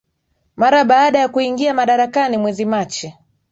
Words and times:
Mara 0.55 0.83
baada 0.83 1.19
ya 1.19 1.27
kuingia 1.29 1.73
madarakani 1.73 2.37
mwezi 2.37 2.65
Machi 2.65 3.13